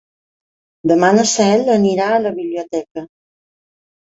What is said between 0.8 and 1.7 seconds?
Demà na Cel